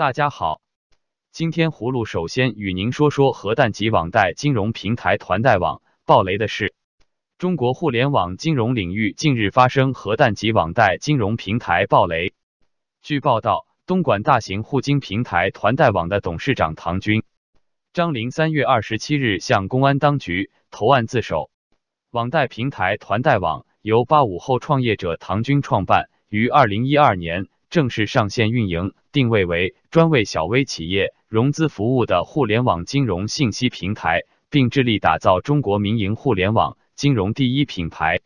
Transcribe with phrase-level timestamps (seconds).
[0.00, 0.62] 大家好，
[1.30, 6.72] 今天葫芦首先与您说说核弹级网贷金融平台团贷网爆雷的事。
[7.36, 12.32] 中国互联网金融领域近日发生核弹级网贷金融平台爆雷。
[13.02, 17.22] 据报道，东莞大型互金平台团贷网的董事长唐军、
[17.92, 21.50] 张林三月二十七日向公安当局投案自首。
[22.10, 27.48] 网贷平台团贷网由八五后创业者唐军创办，于二零一二年。
[27.70, 38.18] 正式上线运营，定位为专为小微企业融资服务的互联网金融信息平台，并致力打造中国民营互联网金融第一品牌。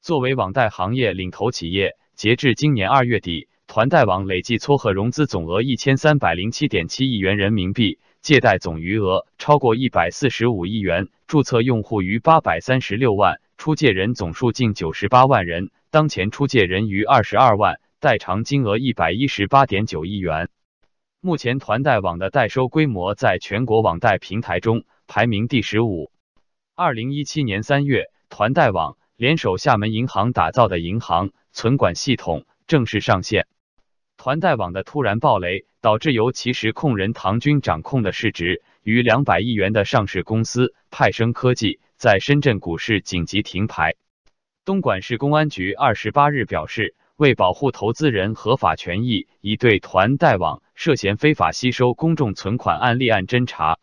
[0.00, 17.78] 作为网贷行业领头企业，截至今年二月底，团贷网累计撮合融资总额一千三百零七点七亿元人民币，借贷总余额超过一百四十五亿元，注册用户逾八百三十六万，出借人总数近九十八万人，当前出借人逾二十二万。
[18.02, 20.48] 代偿金额一百一十八点九亿元。
[21.20, 26.10] 目前团贷网的代收规模在全国网贷平台中排名第十五。
[26.74, 33.46] 二零一七年三月，团贷网联手厦门银行打造的银行存管系统正式上线。
[34.16, 43.94] 团贷网的突然暴雷，导致由其实控人唐军掌控的市值逾两百亿元的上市公司派生科技在深圳股市紧急停牌。
[44.64, 46.96] 东莞市公安局二十八日表示。
[47.22, 53.78] 为保护投资人合法权益，已对团贷网涉嫌非法吸收公众存款案立案侦查。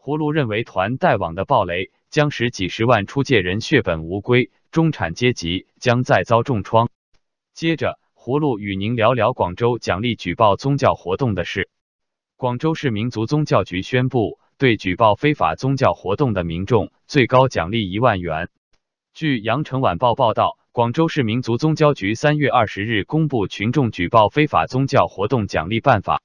[0.00, 6.88] 葫芦认为，团贷网的暴雷将使几十万出借人血本无归，中产阶级将再遭重创。
[7.52, 11.68] 接着，葫芦与您聊聊广州奖励举报宗教活动的事。
[12.36, 18.48] 广州市民族宗教局宣布，对举报非法宗教活动的民众，最高奖励一万元。
[19.14, 20.56] 据羊城晚报报道。
[20.78, 26.22] 广州市民族宗教局三月二十日公布群众举报非法宗教活动奖励办法，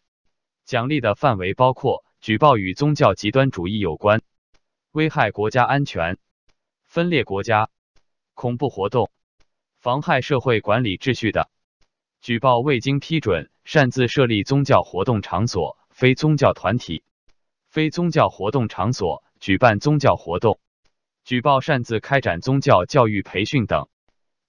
[0.63, 4.21] 奖励的范围包括举报与宗教极端主义有关、
[4.91, 6.19] 危害国家安全、
[6.83, 7.71] 分裂国家、
[8.35, 9.09] 恐怖活动、
[9.79, 11.49] 妨害社会管理秩序的；
[12.21, 17.01] 举报未经批准擅自设立宗教活动场所、非宗教团体、
[17.69, 20.59] 非宗教活动场所举办宗教活动；
[21.23, 23.87] 举报擅自开展宗教教育培训等。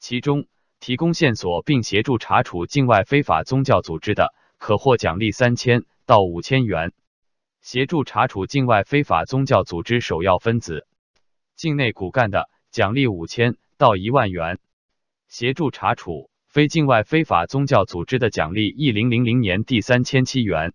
[0.06, 0.44] 其中，
[0.80, 6.90] 提供线索并协助查处境外非法宗教组织的，可获奖励三千到五千元；
[7.62, 10.86] 协助查处境外非法宗教组织首要分子、
[11.56, 14.58] 境内骨干的，奖励五千到一万元；
[15.26, 20.74] 协助查处非境外非法宗教组织的，奖励一零零零年第三千七元。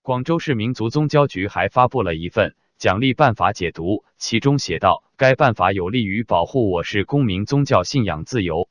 [0.00, 5.04] 广州市民族宗教局还发布了一份奖励办法解读，其中写道。
[5.16, 8.68] 该办法有利于保护我市公民宗教信仰自由。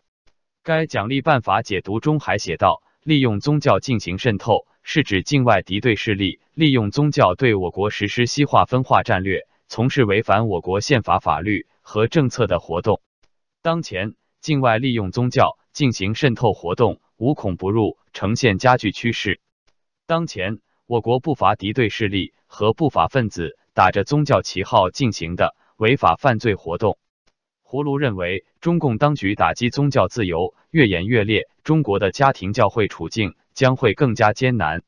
[0.62, 13.02] 该奖励办法解读中还写道：利用宗教进行渗透，是指境外敌对势力利用宗教对我国实施西化分化战略，从事违反我国宪法法律和政策的活动。
[13.64, 19.42] 当前，境外利用宗教进行渗透活动无孔不入，呈现加剧趋势。
[20.06, 25.56] 当前，我国不乏敌对势力和不法分子打着宗教旗号进行的。
[25.78, 27.00] 违法犯罪活动，
[27.66, 34.84] 葫芦认为，中共当局打击宗教自由越演越烈，中国的家庭教会处境将会更加艰难。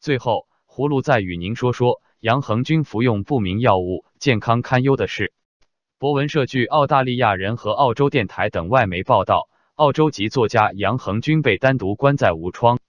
[0.00, 5.32] 最后，葫芦再与您说说杨恒军服用不明药物，健康堪忧的事。
[5.98, 12.80] 博文社据澳大利亚人和澳洲电台等外媒报道，澳洲籍作家杨恒军被单独关在无窗、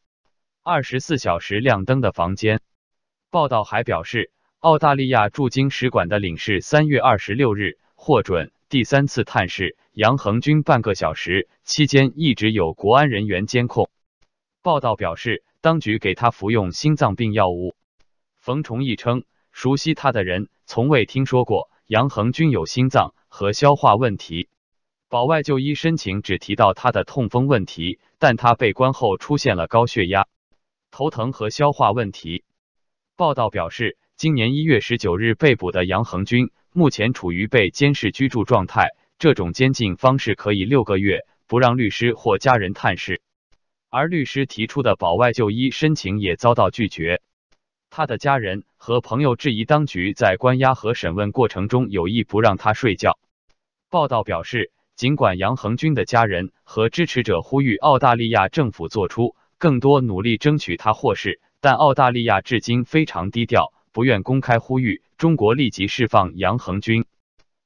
[0.64, 2.60] 二十四小时亮灯的房间。
[3.30, 4.32] 报道还表示。
[4.60, 13.90] 澳大利亚驻京使馆的领事三月二十六日获准第三次探视杨恒军半个小时，期间一直有国安人员监控。
[14.62, 17.74] 报道表示，当局给他服用心脏病药物。
[18.38, 24.50] 冯崇义称，熟悉他的人从未听说过杨恒军有心脏和消化问题。
[25.08, 30.28] 保外就医申请只提到他的痛风问题，但他被关后出现了高血压、
[30.92, 32.44] 头疼和消化问题。
[33.16, 33.98] 报道表示。
[34.20, 38.90] 今年一月十九日被捕的杨恒军，目前处于被监视居住状态。
[39.18, 43.22] 这种监禁方式可以六个月不让律师或家人探视，
[43.90, 47.22] 而律师提出的保外就医申请也遭到拒绝。
[47.90, 53.18] 他的家人和朋友质疑当局在关押和审问过程中有意不让他睡觉。
[53.90, 63.72] 报道表示，尽管杨恒军的家人和支持者呼吁澳大利亚政府做出更多努力争取他获释，但澳大利亚至今非常低调。
[63.92, 67.06] 不愿公开呼吁中国立即释放杨恒军。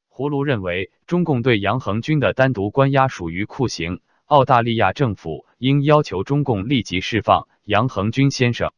[0.10, 8.72] 葫芦认为，中共对杨恒军的单独关押属于酷刑，澳大利亚政府应要求中共立即释放杨恒军先生。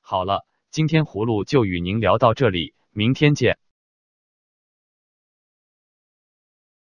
[0.00, 3.58] 好了，今天葫芦就与您聊到这里，明天见。